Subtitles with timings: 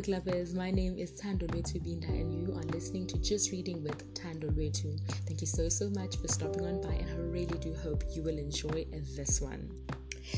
[0.00, 0.54] book lovers.
[0.54, 5.42] My name is Tando Binda, and you are listening to Just Reading with Tando Thank
[5.42, 8.38] you so, so much for stopping on by, and I really do hope you will
[8.38, 9.68] enjoy this one.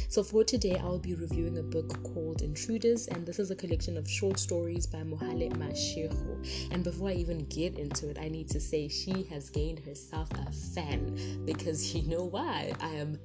[0.08, 3.96] So, for today, I'll be reviewing a book called Intruders, and this is a collection
[3.96, 6.72] of short stories by Mohale Mashego.
[6.72, 10.28] And before I even get into it, I need to say she has gained herself
[10.32, 12.72] a fan because you know why?
[12.80, 13.16] I am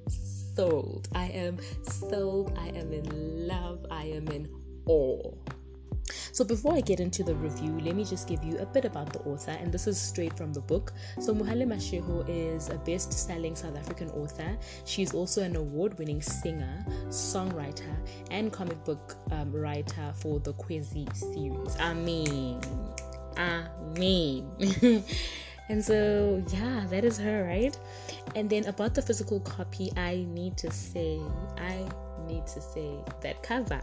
[0.54, 1.08] sold.
[1.16, 2.56] I am sold.
[2.56, 3.84] I am in love.
[3.90, 4.48] I am in
[4.86, 5.34] awe.
[6.38, 9.12] So, before I get into the review, let me just give you a bit about
[9.12, 10.92] the author, and this is straight from the book.
[11.18, 14.56] So, Mohale Mashego is a best selling South African author.
[14.84, 17.92] She's also an award winning singer, songwriter,
[18.30, 21.76] and comic book um, writer for the Kwezi series.
[21.80, 22.60] I mean,
[23.36, 23.64] I
[23.96, 24.48] mean.
[25.68, 27.76] and so, yeah, that is her, right?
[28.36, 31.18] And then, about the physical copy, I need to say,
[31.56, 31.84] I
[32.28, 33.82] need to say that cover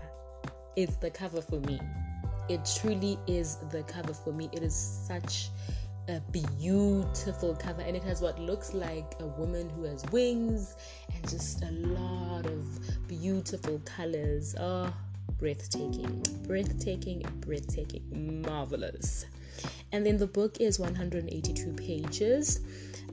[0.78, 1.82] is the cover for me
[2.50, 4.50] it truly is the cover for me.
[4.54, 5.50] It is such
[6.08, 10.76] a beautiful cover and it has what looks like a woman who has wings
[11.14, 14.56] and just a lot of beautiful colors.
[14.60, 14.94] Oh,
[15.38, 19.26] breathtaking, breathtaking, breathtaking, marvelous.
[19.92, 22.60] And then the book is 182 pages,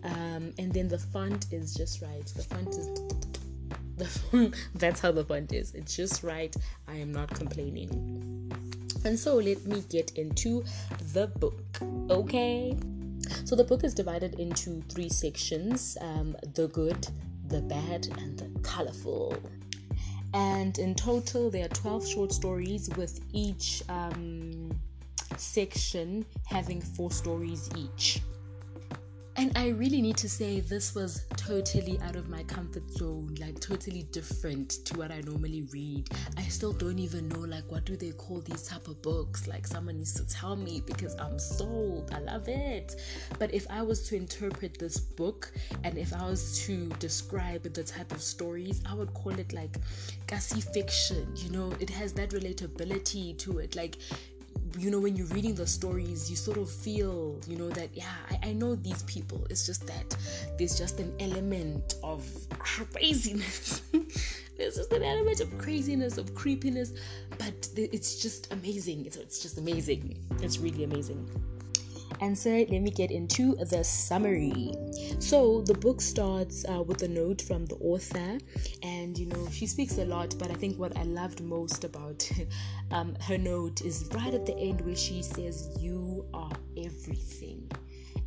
[0.04, 2.26] um, and then the font is just right.
[2.26, 2.86] The font is
[3.96, 5.74] the that's how the font is.
[5.74, 6.54] It's just right.
[6.88, 8.31] I am not complaining.
[9.04, 10.64] And so let me get into
[11.12, 11.78] the book,
[12.10, 12.76] okay?
[13.44, 17.06] So the book is divided into three sections um, the good,
[17.48, 19.36] the bad, and the colorful.
[20.34, 24.70] And in total, there are 12 short stories with each um,
[25.36, 28.20] section having four stories each.
[29.36, 33.58] And I really need to say this was totally out of my comfort zone, like
[33.60, 36.10] totally different to what I normally read.
[36.36, 39.48] I still don't even know like what do they call these type of books?
[39.48, 42.12] Like someone needs to tell me because I'm sold.
[42.14, 42.94] I love it.
[43.38, 45.50] But if I was to interpret this book
[45.82, 49.76] and if I was to describe the type of stories, I would call it like
[50.26, 51.26] kasi fiction.
[51.36, 53.76] You know, it has that relatability to it.
[53.76, 53.96] Like
[54.78, 58.14] you know when you're reading the stories you sort of feel you know that yeah
[58.30, 59.46] I, I, know these people.
[59.50, 60.16] It's just that
[60.58, 62.24] there's just an element of
[62.58, 63.82] craziness.
[64.58, 66.92] There's just an element of craziness of creepiness
[67.38, 69.06] but it's just amazing.
[69.06, 70.18] It's, it's just amazing.
[70.40, 71.28] It's really amazing
[72.22, 74.72] and so let me get into the summary.
[75.18, 78.38] So the book starts uh, with a note from the author,
[78.84, 80.36] and you know she speaks a lot.
[80.38, 82.30] But I think what I loved most about
[82.92, 87.68] um, her note is right at the end where she says, "You are everything."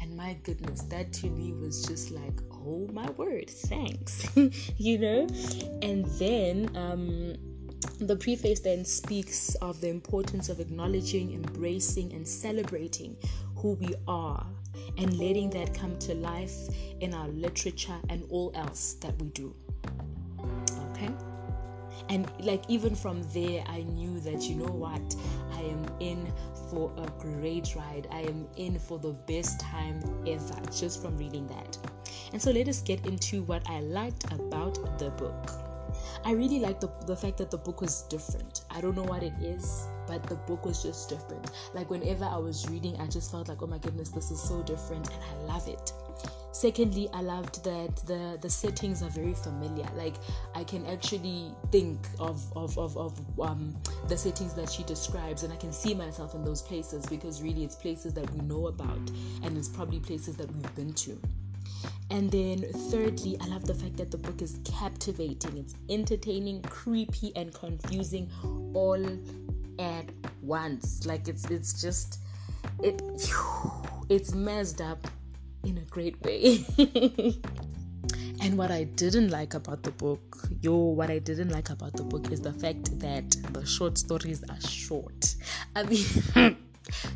[0.02, 4.28] And my goodness, that to me was just like, oh my word, thanks,
[4.78, 5.28] you know.
[5.82, 6.70] And then.
[6.76, 7.36] Um,
[8.00, 13.16] the preface then speaks of the importance of acknowledging, embracing, and celebrating
[13.66, 14.46] who we are
[15.00, 16.56] and letting that come to life
[17.00, 19.56] in our literature and all else that we do.
[20.92, 21.10] Okay?
[22.10, 25.16] And like even from there, I knew that you know what,
[25.54, 26.32] I am in
[26.70, 28.08] for a great ride.
[28.12, 31.76] I am in for the best time ever just from reading that.
[32.34, 35.50] And so let us get into what I liked about the book.
[36.24, 38.62] I really like the, the fact that the book was different.
[38.70, 41.52] I don't know what it is, but the book was just different.
[41.74, 44.62] Like whenever I was reading, I just felt like, oh my goodness, this is so
[44.64, 45.92] different, and I love it.
[46.52, 49.88] Secondly, I loved that the the settings are very familiar.
[49.96, 50.16] Like
[50.56, 53.76] I can actually think of of of, of um,
[54.08, 57.66] the settings that she describes, and I can see myself in those places because really,
[57.66, 59.12] it's places that we know about,
[59.44, 61.20] and it's probably places that we've been to.
[62.12, 65.58] And then, thirdly, I love the fact that the book is captivating.
[65.58, 68.30] It's entertaining, creepy, and confusing
[68.74, 69.04] all
[69.80, 70.06] at
[70.42, 71.06] once.
[71.06, 72.20] Like it's it's just
[72.82, 73.02] it
[74.10, 75.08] it's messed up
[75.64, 76.64] in a great way.
[78.42, 82.04] and what I didn't like about the book, yo, what I didn't like about the
[82.04, 85.36] book is the fact that the short stories are short.
[85.76, 86.58] I mean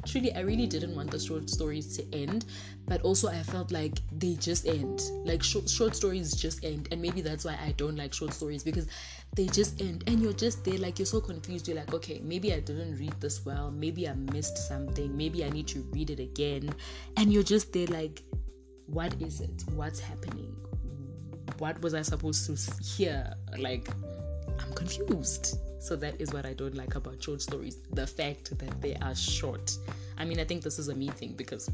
[0.06, 2.45] truly i really didn't want the short stories to end
[2.88, 5.01] but also i felt like they just end.
[5.25, 8.63] Like short, short stories just end and maybe that's why i don't like short stories
[8.63, 8.88] because
[9.36, 11.68] they just end and you're just there like you're so confused.
[11.68, 13.71] You're like okay maybe i didn't read this well.
[13.71, 15.16] Maybe i missed something.
[15.16, 16.74] Maybe i need to read it again.
[17.18, 18.24] And you're just there like
[18.88, 19.63] what is it?
[19.75, 20.56] What's happening?
[21.60, 23.33] What was i supposed to hear?
[23.57, 23.88] Like
[24.60, 28.82] i'm confused so that is what I don't like about short stories the fact that
[28.82, 29.78] they are short.
[30.18, 31.72] I mean, I think this is a me thing because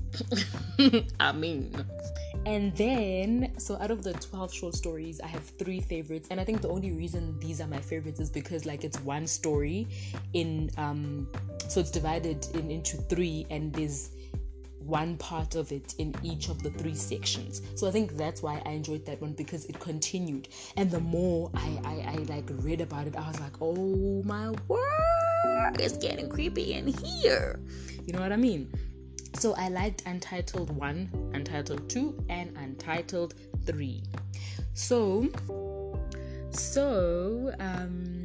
[1.19, 1.73] I mean.
[2.45, 6.27] And then, so out of the 12 short stories, I have three favorites.
[6.29, 9.25] And I think the only reason these are my favorites is because, like, it's one
[9.25, 9.87] story
[10.33, 11.27] in, um,
[11.67, 14.11] so it's divided in, into three, and there's
[14.85, 17.61] one part of it in each of the three sections.
[17.75, 20.47] So I think that's why I enjoyed that one because it continued.
[20.77, 24.49] And the more I, I, I like read about it, I was like, oh my
[24.67, 27.59] word, it's getting creepy in here.
[28.05, 28.71] You know what I mean?
[29.37, 33.33] So I liked Untitled 1, Untitled 2, and Untitled
[33.65, 34.03] 3.
[34.73, 35.27] So,
[36.51, 38.24] so, um,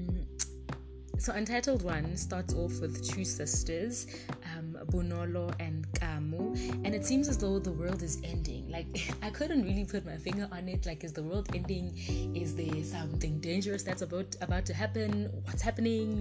[1.21, 4.07] so Untitled 1 starts off with two sisters,
[4.57, 8.71] um, Bonolo and Kamu, and it seems as though the world is ending.
[8.71, 8.87] Like,
[9.23, 10.87] I couldn't really put my finger on it.
[10.87, 11.93] Like, is the world ending?
[12.35, 15.29] Is there something dangerous that's about about to happen?
[15.45, 16.19] What's happening?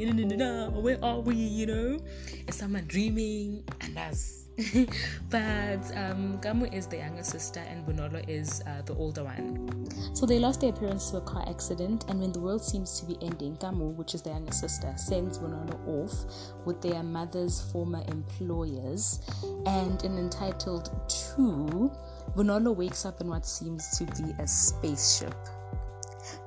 [0.82, 1.36] Where are we?
[1.36, 2.00] You know?
[2.48, 3.64] Is someone dreaming?
[3.80, 4.49] And that's
[5.30, 9.70] but um, Gamu is the younger sister and Bonolo is uh, the older one.
[10.14, 13.06] So they lost their parents to a car accident, and when the world seems to
[13.06, 16.26] be ending, Gamu, which is the younger sister, sends Bonolo off
[16.66, 19.22] with their mother's former employers.
[19.66, 20.90] And in Untitled
[21.36, 21.92] 2,
[22.36, 25.36] Bonolo wakes up in what seems to be a spaceship.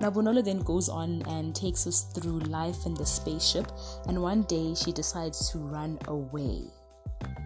[0.00, 3.73] Now, Bonolo then goes on and takes us through life in the spaceship,
[4.06, 6.65] and one day she decides to run away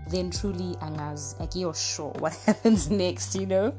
[0.09, 3.75] then truly angas like you're sure what happens next you know?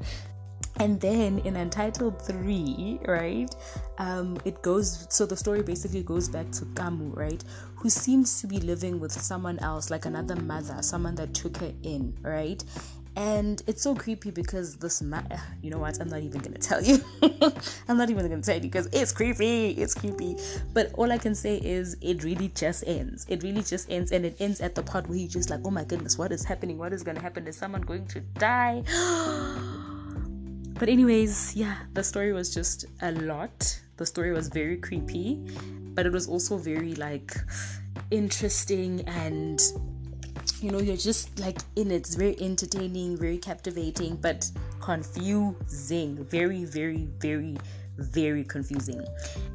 [0.79, 3.49] And then in untitled 3 right
[3.97, 7.43] um it goes so the story basically goes back to kamu right
[7.75, 11.71] who seems to be living with someone else like another mother someone that took her
[11.81, 12.63] in right
[13.17, 15.23] and it's so creepy because this ma-
[15.61, 15.99] you know what?
[15.99, 16.99] I'm not even gonna tell you.
[17.89, 19.71] I'm not even gonna tell you because it's creepy.
[19.71, 20.37] It's creepy.
[20.73, 23.25] But all i can say is it really just ends.
[23.27, 25.71] It really just ends and it ends at the part where you're just like oh
[25.71, 26.77] my goodness what is happening?
[26.77, 27.47] What is gonna happen?
[27.47, 28.83] Is someone going to die?
[30.79, 33.81] But anyways yeah the story was just a lot.
[33.97, 35.41] The story was very creepy
[35.95, 37.35] but it was also very like
[38.11, 39.59] interesting and
[40.61, 41.95] you know you're just like in it.
[41.95, 44.49] It's very entertaining, very captivating, but
[44.81, 46.23] confusing.
[46.25, 47.57] Very, very, very
[47.97, 49.03] very confusing.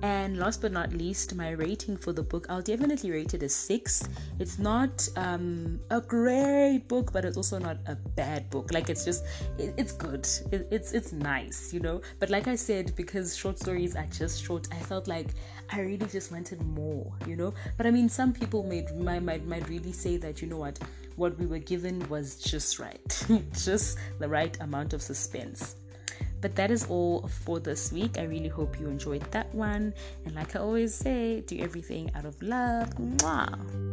[0.03, 3.49] And last but not least, my rating for the book, I'll definitely rate it a
[3.49, 4.03] six.
[4.39, 8.73] It's not um, a great book, but it's also not a bad book.
[8.73, 9.25] Like it's just,
[9.59, 10.27] it, it's good.
[10.51, 12.01] It, it's it's nice, you know.
[12.19, 15.29] But like I said, because short stories are just short, I felt like
[15.71, 17.55] I really just wanted more, you know.
[17.77, 20.79] But I mean, some people might might might, might really say that you know what,
[21.17, 25.77] what we were given was just right, just the right amount of suspense.
[26.43, 28.19] But that is all for this week.
[28.19, 29.95] I really hope you enjoyed that one.
[30.27, 32.91] And like I always say, do everything out of love.
[32.99, 33.92] Mwah.